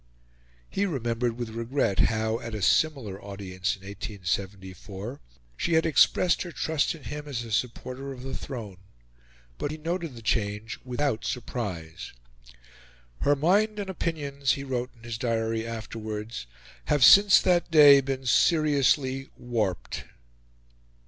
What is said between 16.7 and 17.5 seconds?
"have since